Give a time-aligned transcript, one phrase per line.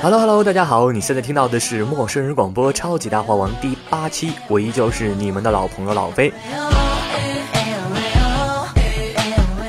[0.00, 6.32] Hello Hello，大家好，你现在听到的是陌生人广播超级大话王第八期，我依旧是你们的老朋友老飞。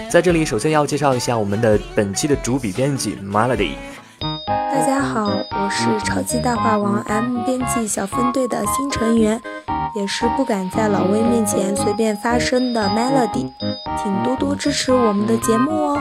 [0.10, 3.74] 在这里，首先要介绍一下我们的本期的主笔编辑 Melody。
[4.47, 9.42] 大家好，我是超级大话王 M 编辑小分队的新成员，
[9.96, 13.52] 也是不敢在老魏面前随便发声的 Melody，
[14.02, 16.00] 请多多支持我们的节目哦。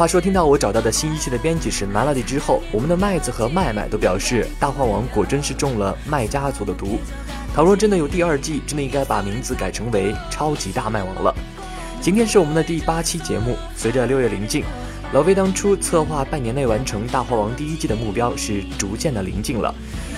[0.00, 6.98] 话说，听到我找到的新一期的编辑是 Melody 之后，我们的麦子和麦麦都表示，大话王果真是中了麦家族的毒。
[7.54, 11.34] 倘若真的有第二季，真的应该把名字改成为超级大麦王了。
[12.00, 14.64] 今天是我们的第八期节目，随着六月临近，
[15.12, 19.74] 老魏当初策划半年内完成大话王第一季的目标是逐渐的临近了。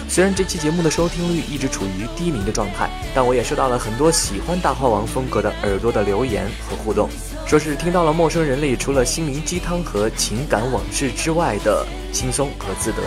[0.09, 7.09] 虽然这期节目的收听率一直处于低迷的状态，但我也收到了很多喜欢大话王风格的耳朵的留言和互动。
[7.53, 13.03] 说是听到了陌生人里除了心灵鸡汤和情感往事之外的轻松和自得，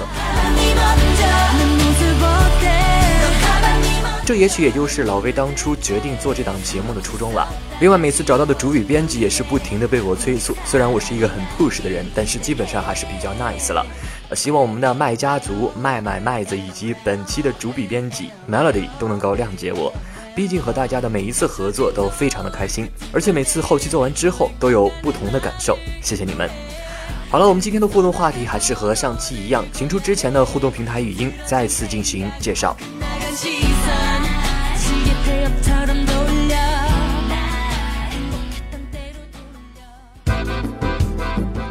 [4.23, 7.47] 这也许也就是老魏当初决定做这档节目的初衷了。
[7.81, 10.55] 另外，每次找到的主笔编辑也是不停的被我催促。
[10.63, 13.83] 虽然我是一个很 push 的人，但是基本上还是比较 nice 了。
[14.35, 19.91] 希望我们的麦家族、麦麦麦子以及本期的主笔编辑 Melody 都能够谅解我。
[20.35, 26.49] 毕竟和大家的每一次合作都非常的开心，而且每次后期做完之后都有不同的感受，谢谢你们。
[27.31, 32.75] 好了，我们今天的互动话题还是和上期一样，请出之前的互动平台语音，再次进行介绍。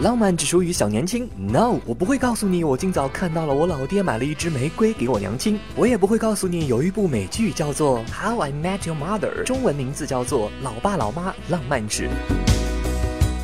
[0.04, 1.26] 浪漫只属于小年轻。
[1.34, 5.58] No，我不会告诉你，我今早看到了我老爹买了一支玫瑰给我娘亲。
[5.74, 12.02] 我也不会告诉你，有一部美剧叫做《How I Met Your Mother》，中文名字叫做《老爸老妈浪漫史》。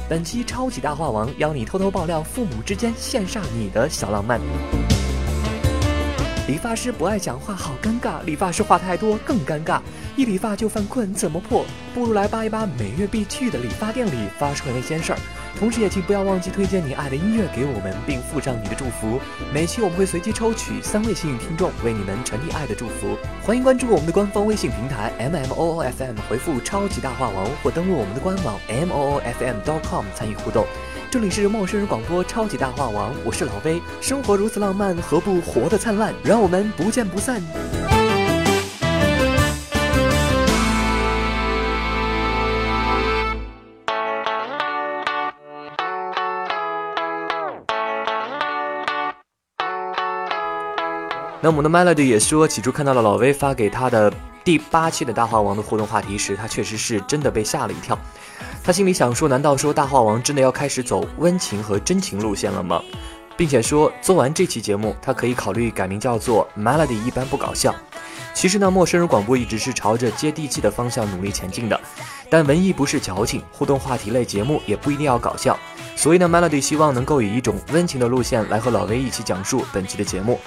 [0.06, 4.38] 本期超级大话王邀你偷偷爆料父母之间羡煞你的小浪漫。
[6.50, 9.80] 理发师不爱讲话，好尴尬；理发师话太多，更尴尬。
[10.16, 11.64] 一理发就犯困，怎么破？
[11.94, 15.18] 不如来扒一扒每月必去的理发店里发生的那些事儿。
[15.60, 19.20] 同时，也请不要忘记推荐你爱的音乐给我们，并附上你的祝福。
[19.54, 23.16] 每期我们会随机抽取三位幸运听众，为你们传递爱的祝福。
[23.44, 30.66] 欢迎关注我们的官方微信平台 M M O O F M，回复“超级大话王”或登录我们的官网 M O O F M dot com 参与互动。
[31.10, 33.82] 这里是陌生人广播超级大话王，我是老威。
[34.00, 36.14] 生活如此浪漫，何不活得灿烂？
[36.22, 37.42] 让我们不见不散。
[51.42, 54.12] 那我们的 Melody 也说，起初看到了老威发给他的
[54.44, 57.98] 第八期的大话王的互动话题时，他确实是真的被吓了一跳。
[58.62, 62.82] 他心里想说，难道说大话王真的要开始走温情和真情路线了吗？
[63.36, 67.74] 并且说，做完这期节目，他可以考虑改名叫做 Melody 一般不搞笑。
[68.34, 71.80] 其实呢，陌生人广播一直是朝着接地气的方向努力前进的。
[72.28, 75.58] 但文艺不是矫情，互动话题类节目也不一定要搞笑。
[75.96, 80.38] 所以呢，Melody 希望能够以一种温情的路线来和老威一起讲述本期的节目。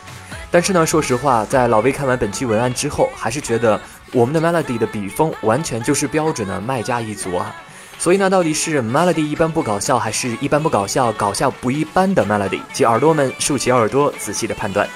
[0.53, 3.81] 但是呢，说实话，在老魏看完本期文案之后，还是觉得
[4.11, 7.55] 我们的 Melody 的笔锋完全就是标准的卖家一族啊。
[7.97, 12.61] 所以呢，到底是 Melody 一般不搞笑，还是一般不搞笑，搞笑不一般的 Melody？
[12.71, 14.87] 请耳朵们竖起耳朵，仔细的判断。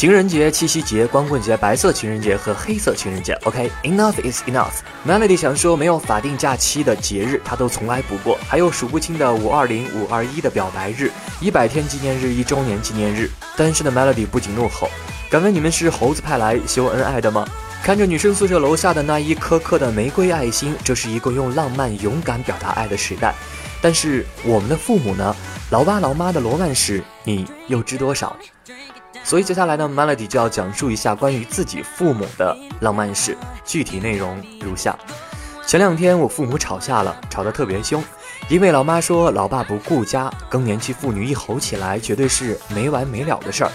[0.00, 3.34] 情人节、七夕节、光棍节、白色情人节和黑色情人节。
[3.44, 4.72] OK，enough is enough。
[5.06, 8.38] Melody 想说，没有法定假期的节日，他都从来不过。
[8.48, 13.28] 还有数不清的五二零、五二一的表白日、一百天纪念日、一周年纪念日。
[13.58, 14.88] 单身的 Melody 不仅怒吼
[15.28, 17.46] ：“敢问你们是猴子派来秀恩爱的吗？”
[17.84, 23.34] 看着女生宿舍楼下的那一颗颗的玫瑰爱心，这是一个用浪漫勇敢表达爱的时代。
[23.82, 25.36] 但是我们的父母呢？
[25.68, 28.34] 老爸老妈的罗曼史，你又知多少？
[29.22, 34.98] 所以接下来呢，Melody 就要讲述一下关于自己父母的浪漫史，具体内容如下：
[35.66, 38.02] 前两天我父母吵架了，吵得特别凶，
[38.48, 43.70] 因为老妈说老爸不顾家，更年期妇女一吼起来绝对是没完没了的事儿。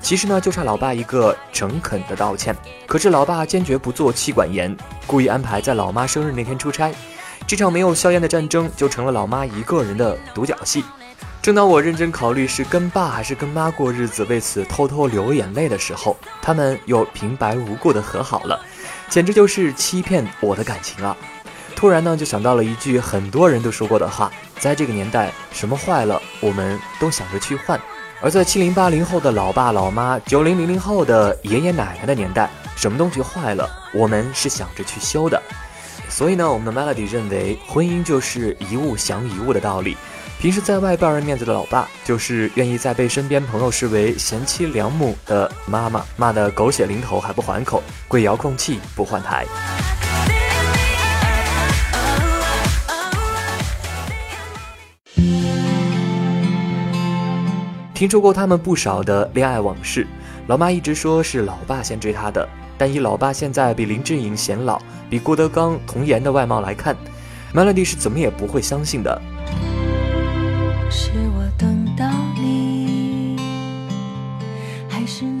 [0.00, 2.56] 其实呢，就差老爸一个诚恳的道歉。
[2.86, 4.74] 可是老爸坚决不做妻管严，
[5.06, 6.94] 故意安排在老妈生日那天出差，
[7.46, 10.84] 这场没有硝烟的战争就成了老妈一个人的独角戏。
[11.46, 18.60] 正当我认真考虑是跟爸还是跟妈过日子，为此偷偷流眼泪的时候，他们又平白无故的和好了，
[19.08, 21.16] 简直就是欺骗我的感情啊！
[21.76, 24.28] 突然呢，就想到了一句很多人都说过的话：
[24.58, 27.80] 在这个年代，什么坏了，我们都想着去换。
[28.20, 35.40] 而在七零八零后的老爸老妈、九零零零后的爷爷奶奶的年代，什么东西坏了，我们是想着去修的。
[36.08, 39.96] 所以呢，我们的 Melody 认为，婚姻就是一物降一物的道理。
[40.38, 49.46] 平时在外败人面子的老爸，就是愿意在被身边朋友视为贤妻良母的妈妈骂得狗血淋头还不还口，跪遥控器不换台。
[57.94, 60.06] 听说过他们不少的恋爱往事，
[60.48, 62.46] 老妈一直说是老爸先追她的，
[62.76, 64.78] 但以老爸现在比林志颖显老，
[65.08, 66.94] 比郭德纲童颜的外貌来看
[67.54, 69.20] ，Melody 是怎么也不会相信的。
[70.90, 72.08] 是我等到
[72.40, 73.36] 你，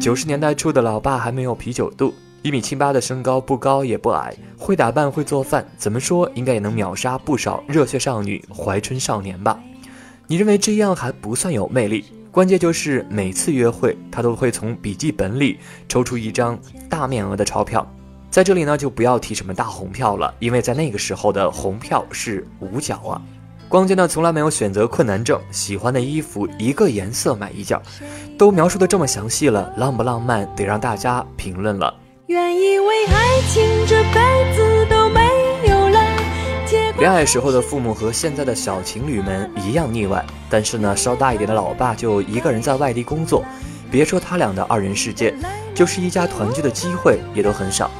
[0.00, 2.12] 九十年代初的老爸还没有啤酒肚，
[2.42, 9.58] 一米七八的身高，不高也不矮，会打扮会做饭，怎么说应该也能秒杀不少热血少女、怀春少年吧？
[10.26, 12.04] 你认为这样还不算有魅力？
[12.30, 15.58] 关键就是每次约会，他都会从笔记本里
[15.88, 16.58] 抽出一张
[16.90, 17.86] 大面额的钞票。
[18.30, 23.22] 在这里呢，就不要提什么大红票了，因为在那个时候的红票是五角啊。
[23.68, 27.78] 光键呢，从来没有选择困难症，喜欢的衣服一个颜色买一件，
[28.38, 31.92] 都描述的这么详细了，浪不浪漫得让大家评论了。
[32.26, 35.20] 愿以为爱情这辈子都没
[35.68, 36.00] 有了。
[36.98, 43.44] 恋爱时候的父母和现在的小情侣们一样腻歪，但是呢，稍大一点的老爸就一个人在外地工作，
[43.90, 45.34] 别说他俩的二人世界，
[45.74, 47.90] 就是一家团聚的机会也都很少。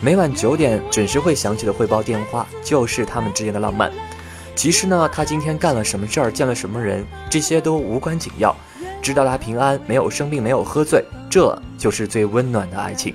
[0.00, 3.90] 每晚九点准时会响起的汇报电话，就是他们之间的浪漫。
[4.56, 8.56] 其实呢，他今天干了什么事儿，见了什么人，这些都无关紧要，
[9.02, 13.14] 知道他平安，没有生病，没有喝醉，这就是最温暖的爱情。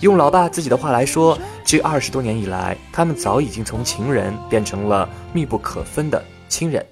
[0.00, 6.86] 用老爸自己的话来说，这二十多年以来，他们早已经从情人变成了密不可分的亲人。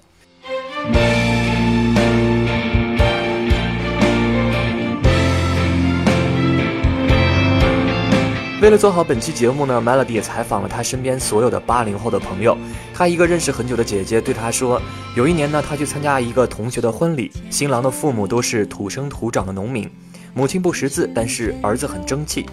[8.59, 12.57] 为了做好本期节目呢，Melody 也采访了他身边所有的八零后的朋友。
[12.91, 14.81] 他一个认识很久的姐姐对他说，
[15.15, 19.87] 有一年呢，他去参加一个同学的婚礼，新郎的父母都是土生土长的农民，
[20.33, 22.47] 母亲不识字，但是儿子很争气。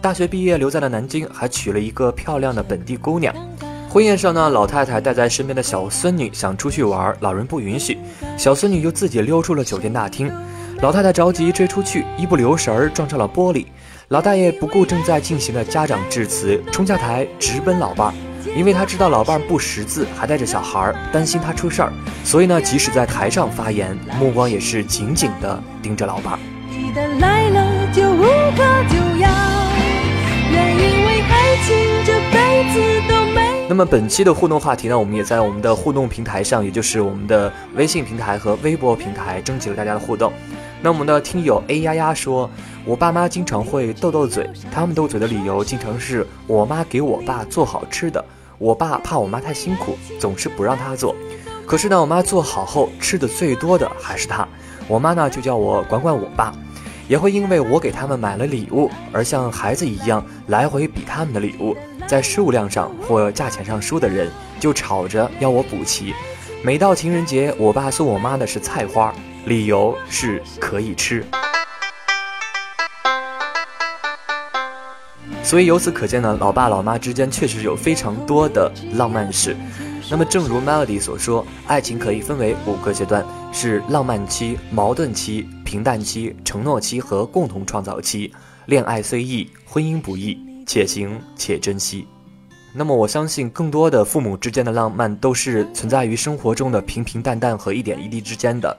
[0.00, 3.34] 大学毕业留在了南京，还娶了一个漂亮的本地姑娘。
[3.90, 7.98] 婚宴上呢，老太太带在身边的小孙女想出去玩，老人不允许，
[8.38, 10.32] 小孙女就自己溜出了酒店大厅。
[10.80, 13.66] 老太太着急追出去，一不留神儿撞上了玻璃。
[14.10, 18.14] 老大爷不顾正在进行的家长致辞，冲下台直奔老伴儿，
[18.56, 21.92] 因为他知道老伴儿不识字，还带着小孩儿，担心他出事儿，
[22.24, 26.38] 所以呢，即使在台上发言，目光也是紧紧地盯着老伴儿。
[33.68, 40.32] 那么本期的互动话题呢，我们也在我们的互动平台上，也就是我们的微信平台和微博平台征集了大家的互动。
[40.82, 42.48] 那我们的听友 A 丫丫说，
[42.84, 48.24] 我爸妈经常会斗斗嘴，他们斗嘴的理由经常是我妈给我爸做好吃的，
[48.56, 51.14] 我爸怕我妈太辛苦，总是不让他做。
[51.66, 54.48] 可是呢，我妈做好后吃的最多的还是他，
[54.88, 56.52] 我妈呢就叫我管管我爸。
[57.06, 61.76] 也会因为我给他们买了礼物，而像孩子一样来回比他们的礼物，
[62.06, 64.30] 在数量上或价钱上输的人
[64.60, 66.14] 就吵着要我补齐。
[66.62, 69.12] 每到情人节，我爸送我妈的是菜花，
[69.46, 71.24] 理由是可以吃。
[75.42, 79.56] 所以由此可见呢，老爸老妈之间确实有非常多的浪漫事。
[80.10, 85.48] 那么，正如 Melody 所说，爱情可以分为五个阶段：是浪漫期、矛盾期。
[85.64, 88.34] 平淡期、承诺期和共同创造期，
[88.66, 90.36] 恋爱虽易，婚姻不易，
[90.66, 92.08] 且行且珍惜。
[92.74, 98.76] 那么，我相信更多的父母之间的浪漫都是存在于生活中的平平淡淡和一点一滴之间的。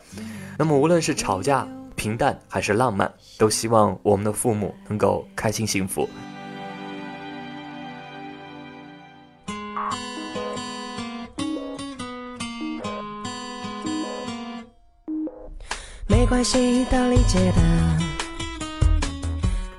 [0.63, 6.07] 那么，无论是吵架、平淡还是浪漫，都希望我们的父母能够开心幸福。
[16.05, 17.57] 没关系都理解的。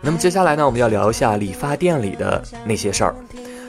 [0.00, 3.14] 那么接下来呢，我们要聊一下理发店里的那些事儿。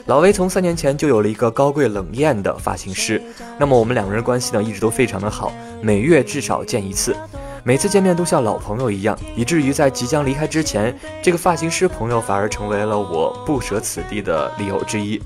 [0.06, 3.22] 老威从三年前就有了一个高贵冷艳的发型师，
[3.58, 7.16] 那么我们两个人关系呢一直都非常的好，每月至少见一次，
[7.62, 15.18] 每次见面都像老朋友一样，以至于在即将离开之前，这个发型师朋友反而成为了我不舍此地的理由之一。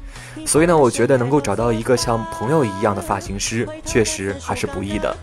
[0.47, 5.17] 所以呢，我觉得能够找到一个像朋友一样的发型师，确实还是不易的。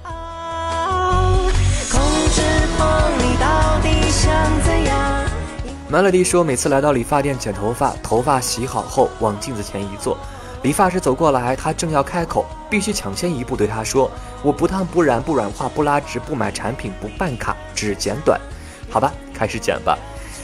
[5.92, 10.18] Melody 说，每次来到理发店剪头发，头发洗好后往镜子前一坐，
[10.64, 14.10] 理发师走过来，他正要开口，必须抢先一步对他说
[14.42, 18.42] ：“我不烫不染不软化不拉直不买产品不办卡，只剪短。”
[18.90, 19.96] 好吧，开始剪吧。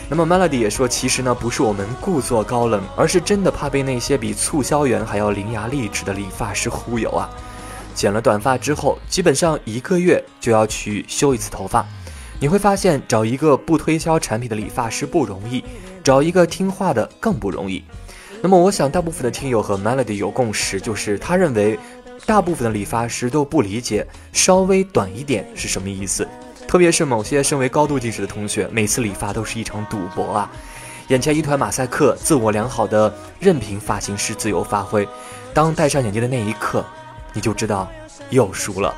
[0.07, 7.27] 那么 Melody 也说，其实呢不是我们故作高冷，而是真的怕被那些比促销员还要伶牙俐齿的理发师忽悠啊。
[7.95, 11.83] 剪了短发之后，基本上一个月就要去修一次头发。
[12.41, 15.63] 你会发现，找一个不推销产品的理发师不容易，
[16.03, 17.83] 找一个听话的更不容易。
[18.41, 21.77] 那么，我想大部分的听友和 Melody 有共识，就是他认为，
[22.25, 26.27] 大部分的理发师都不理解稍微短一点是什么意思。
[26.67, 30.51] 特别是某些身为高度近视的同学，每次理发都是一场赌博啊！
[31.10, 35.07] 眼前一团马赛克，自我良好的任凭发型师自由发挥。
[35.53, 36.83] 当戴上眼镜的那一刻，
[37.33, 37.88] 你就知道
[38.31, 38.95] 又输了。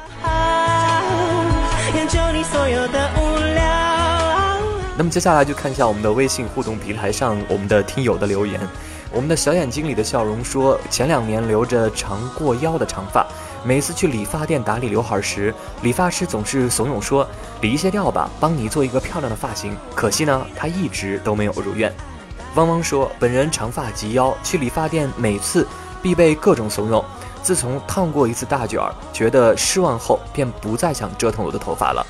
[1.93, 3.11] 研究你所有的
[4.95, 8.59] 那么接下来就看一下我们的微信互动平台上我们的听友的留言。
[9.11, 13.25] 我们的小眼睛里的笑容说，前两年留着长过腰的长发。
[13.63, 17.27] 每次去理发店打理刘海时，理发师总是怂恿说
[17.61, 21.91] ：“理一些掉吧，帮你做一个漂亮的发型。”可惜呢，他一直都没有如愿。
[22.55, 25.67] 汪汪说：“本人长发及腰，去理发店每次
[26.01, 27.03] 必被各种怂恿。
[27.41, 32.05] 自从烫过一次大卷儿，觉得失望后，便不再想折腾我的头发了。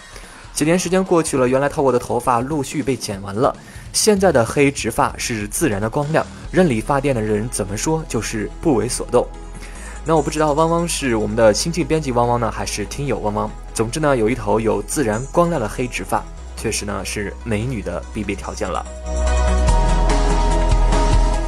[0.54, 3.56] 几年时间过去了，原来套过的头发陆续被剪完了。
[3.92, 9.28] 现在的黑直发是自然的光亮，任理发店的人怎么说就是不为所动。”
[10.06, 13.50] 那我不知道汪汪是我们的新晋编辑汪汪呢，还是听友汪汪？
[13.74, 16.24] 总之呢，有一头有自然光亮的黑直发，
[16.56, 18.86] 确实呢是美女的必备条件了。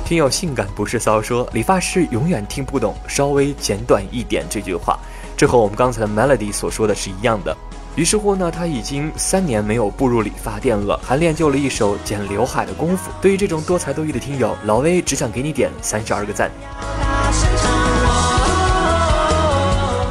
[0.06, 4.98] 听友性感不是骚说，理发师永远听不懂稍微剪短一点这句话，
[5.36, 7.56] 这和我们刚才的 Melody 所说的是一样的。
[7.96, 13.10] 于是乎呢，他已经三年没有步入理发店了，还练就了一手剪刘海的功夫。
[13.22, 16.52] 对于这种多才多艺的听友，老威只想给你点三十二个赞。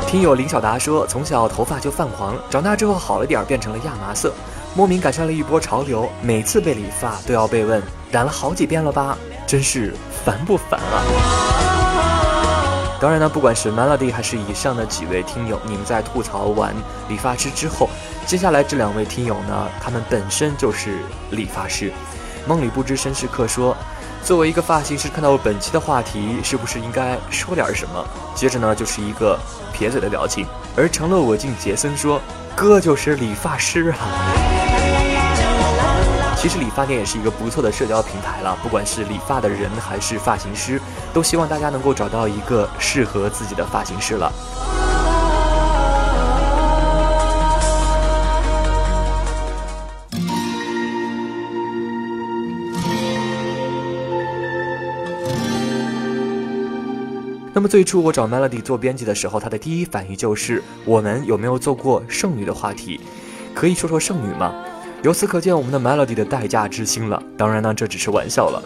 [0.07, 4.33] 听友林小达说，从小头发就泛黄，长大之后好了点，变成了亚麻色，
[4.75, 6.09] 莫名赶上了一波潮流。
[6.23, 9.93] 每次被理发都要被问染了好几遍了吧，真是
[10.25, 11.64] 烦不烦啊！
[13.05, 16.75] 当然呢，不管是 Melody 还是以上的几位听友，你们在吐槽完
[17.07, 17.87] 理发师之后，
[18.25, 21.93] 接下来这两位听友呢，他们本身就是理发师。
[22.47, 23.77] 梦里不知身是客说。
[24.23, 28.03] 作为一个发型师，看到本期的话题，是不是应该说点什么？
[28.35, 29.39] 接着呢，就是一个
[29.75, 30.47] 撇嘴的表情。
[30.75, 32.19] 而成了我敬杰森说
[32.57, 33.99] ：“哥就是理发师啊。”
[36.45, 40.79] 其实理发店也是一个不错的社交平台了，不管是理发的人还是发型师，
[41.11, 44.31] 都希望大家能够找到一个适合自己的发型师了。
[57.55, 63.01] 那么最初我找 Melody 做编辑的时候，他的第一反应就是我们有没有做过剩女的话题？
[63.55, 64.55] 可以说说剩女吗？
[65.05, 67.23] 由此可见我们的 Melody 的待嫁之心了。
[67.37, 68.63] 当然呢，这只是玩笑了。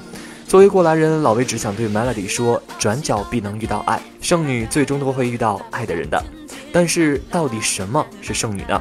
[0.46, 6.24] 作为过来人，老魏只想对 Melody 说：转角必能遇到爱，剩女最终都会遇到爱的人的。
[6.72, 8.80] 但是到底什么是剩女呢？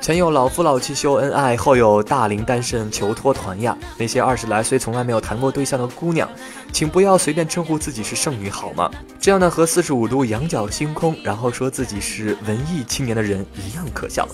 [0.00, 3.78] 前有老夫老妻秀恩爱，后有大龄单身求脱团呀！
[3.96, 6.28] 那些二十来岁从来没有谈过对象的姑娘，
[6.72, 8.90] 请不要随便称呼自己是剩女好吗？
[9.20, 14.26] 这样呢，和四十五度仰角星空，然后说自己是文艺青年的人一样可笑。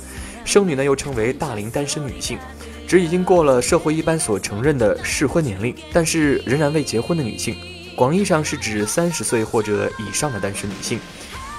[0.48, 2.38] 剩女呢，又称为大龄单身女性，
[2.86, 7.54] 指已经过了社会一般所承认的适婚年龄，但是仍然未结婚的女性。
[7.94, 10.98] 广义上是指三十岁或者以上的单身女性，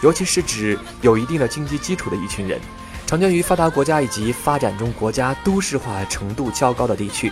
[0.01, 2.59] 尤其是指有一定的经济基础的一群人。
[3.05, 7.31] 常见于发达国家以及发展中国家都市化程度较高的地区。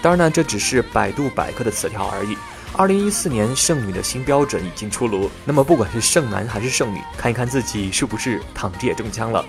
[0.00, 2.34] 当然呢，这只是百度百科的词条而已。
[2.72, 5.30] 二零一四年剩女的新标准已经出炉。
[5.44, 9.44] 那么，不管是剩男还是剩女，看一看自己是不是躺着也中枪了。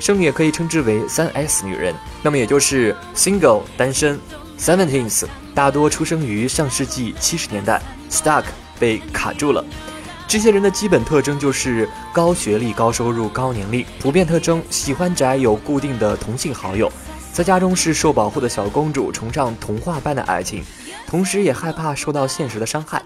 [0.00, 4.20] 剩女也可以称之为三 S 女人，那么也就是 single 单身
[4.56, 8.44] ，seventeens 大多出生于上世纪七十年代，stuck
[8.78, 9.64] 被卡住了。
[10.28, 13.84] 这些人的基本特征就是高学历、高收入、高年龄。
[13.98, 16.88] 普遍特征：喜欢宅，有固定的同性好友，
[17.32, 20.64] 在家中是受保护的小公主，崇尚童话般的爱情，
[21.08, 23.02] 同时也害怕受到现实的伤害。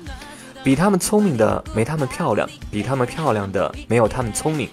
[0.62, 4.69] 比他们聪明的没他们漂亮，比他们漂亮的没有他们聪明，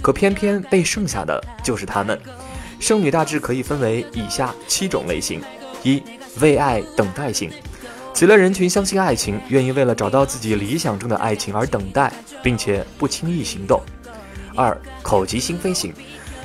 [0.00, 2.18] 可偏偏被剩下的就是他们。
[2.78, 5.40] 剩女大致可以分为以下七种类型：
[5.82, 6.02] 一、
[6.40, 7.50] 为爱等待型。
[8.14, 13.80] 此类人群相信爱情，愿意为了找到自己理想中的爱情而等待，并且不轻易行动。
[14.54, 15.92] 二口急心飞型，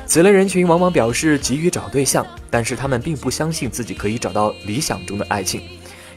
[0.06, 5.62] 此类人群往往表示急于找对象，但是他们并不相信自己可以找到理想中的爱情，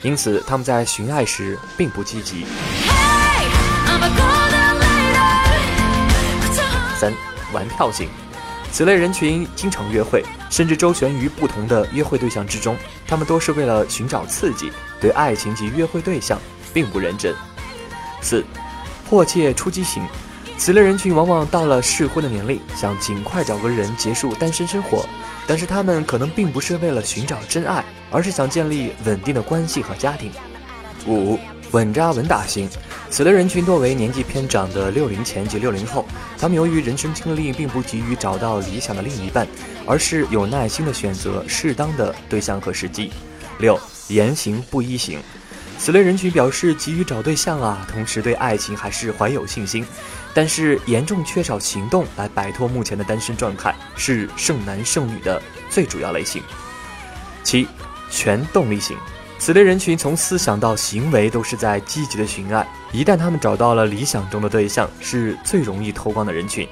[0.03, 2.47] 因此他们在寻爱时并不积极。
[6.97, 7.13] 三，
[7.53, 8.09] 玩票型。
[8.73, 12.77] 此类人群经常约会，甚至周旋于不同的约会对象之中。
[13.07, 16.41] 他们多是为了寻找刺激，对爱情及约会对象
[16.73, 17.35] 并不认真。
[18.21, 18.45] 四，
[19.09, 20.07] 迫切出击型。
[20.57, 25.05] 此类人群往往到了适婚的年龄，想尽快找个人结束单身生活，
[25.47, 30.31] 但是他们可能并不是为了寻找真爱，而是想建立稳定的关系和家庭。
[31.07, 31.39] 五，
[31.71, 32.69] 稳扎稳打型。
[33.09, 36.07] 此类人群多为年纪偏长的六零前及六零后，
[36.39, 39.47] 他们由于人生经历，并不急于找到理想的另一半，
[39.87, 43.11] 而是有耐心的选择适当的对象和时机。
[43.59, 45.19] 六，言行不一型。
[45.79, 49.85] 此类人群表示急于找对象啊，同时对爱情还是怀有信心，
[50.35, 55.41] 但是严重缺少行动来摆脱目前的单身状态，是剩男剩女的
[55.71, 56.43] 最主要类型。
[57.43, 57.67] 七，
[58.11, 58.97] 全动力型，
[59.39, 66.69] 此类人群从思想到行为都是在积极的寻爱，一旦他们找到了理想中的对象，是最容易脱光的人群。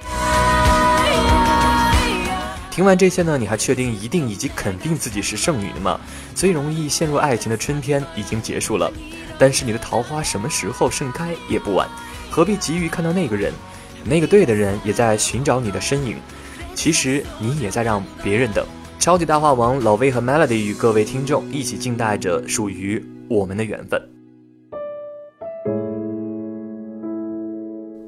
[2.70, 5.98] 听完这些呢，你还确定一定以及肯定自己是剩女的吗？
[6.34, 8.92] 最容易陷入爱情的春天已经结束了，
[9.38, 11.88] 但是你的桃花什么时候盛开也不晚，
[12.30, 13.52] 何必急于看到那个人？
[14.04, 16.16] 那个对的人也在寻找你的身影，
[16.72, 18.64] 其实你也在让别人等。
[18.98, 24.02] 超级大话王老威和 Melody 与各位听众一起静待着属于我们的缘分。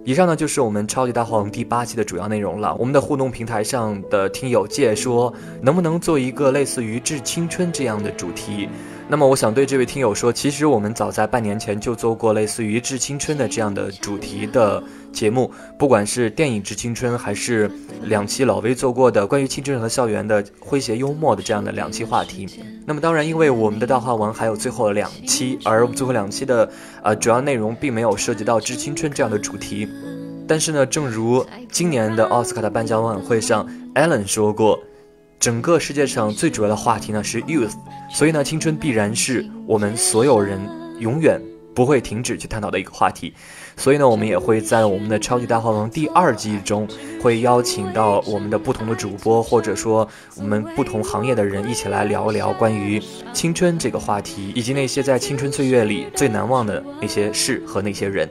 [0.05, 2.75] 以上呢就是我们超级大话王第八期的主要内容了。
[2.75, 5.33] 我们的互动平台上的听友界说，
[5.63, 8.69] 能不能做一个类似于致青春这样的主题？
[9.11, 14.81] 那么我想对这位听友说，其实我们早在半年前就做过类似于致青春的这样的主题的
[15.13, 17.69] 节目，不管是电影致青春，还是
[18.05, 22.47] 两期老威做过的关于青春和校园的诙谐幽默的这样的两期话题。
[22.87, 26.71] 那么当然，因为我们的大话王还有最后两期，而最后两期的
[27.03, 29.89] 呃主要内容并没有涉及到致青春这样的主题。
[30.47, 34.79] 但是呢，正如今年的奥斯卡的颁奖晚会上，Allen 说过。
[35.41, 37.73] 整个世界上最主要的话题呢是 youth，
[38.13, 40.61] 所以呢，青春必然是我们所有人
[40.99, 41.41] 永远
[41.75, 43.33] 不会停止去探讨的一个话题。
[43.75, 46.87] 所以呢，我们也会在我们的超级大话王第二季中，
[47.23, 53.01] 会邀请到我们的不同的主播，或者说我们不同行业的人一起来聊一聊关于
[53.33, 58.29] 青春这个话题，以及那些在青春岁月里最难忘的那些事和那些人。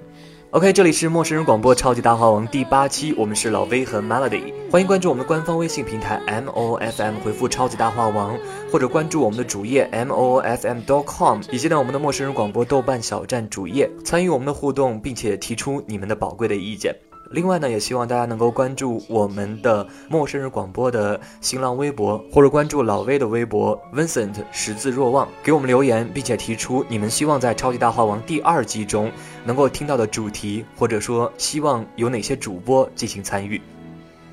[0.52, 8.36] OK，这里是陌生人广播超级大话王第八期，我们是老 V 和 Melody，欢迎关注我们的官方微信平台 M O F M，回复超级大话王，
[8.72, 16.96] 或者关注我们的主页 M O F M dot com，以及呢我们的陌生人广播豆瓣小站主页，参与我们的互动，并且提出你们的宝贵的意见。
[17.32, 29.12] 另外呢，也希望大家能够关注我们的陌生人广播的新浪微博，或者关注老威的微博 Vincent 识字若望，给我们留言，并且提出你们希望在《超级大话王》第二季中
[29.46, 33.62] 能够听到的主题，或者说希望有哪些主播进行参与。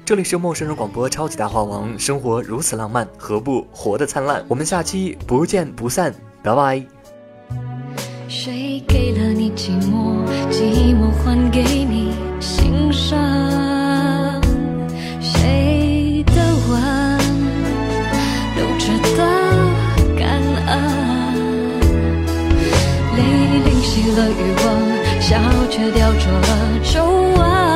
[0.05, 4.43] 这里是陌生人广播《超级大话王》，生活如此浪漫，何不活得灿烂？
[4.49, 6.83] 我们下期不见不散，拜拜。
[8.29, 10.25] 谁给了你寂寞？
[10.51, 11.63] 寂寞还给
[24.17, 25.37] 淋熄了欲望，笑
[25.71, 26.49] 却雕琢了
[26.83, 27.76] 皱纹。